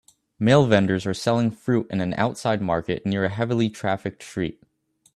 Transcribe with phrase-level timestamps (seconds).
[0.39, 4.63] Male vendors are selling fruit in an outside market near a heavilytrafficked street